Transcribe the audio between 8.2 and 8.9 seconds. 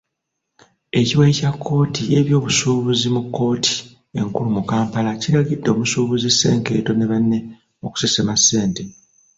ssente.